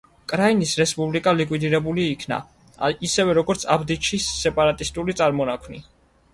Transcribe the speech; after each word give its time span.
კრაინის 0.31 0.71
რესპუბლიკა 0.79 1.33
ლიკვიდირებული 1.41 2.07
იქნა, 2.15 2.41
ისევე 3.09 3.37
როგორც 3.41 3.69
აბდიჩის 3.77 4.33
სეპარატისტული 4.41 5.21
წარმონაქმნი. 5.23 5.87